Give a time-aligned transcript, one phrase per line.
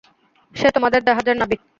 [0.55, 1.61] সে তোমাদের জাহাজের নাবিক।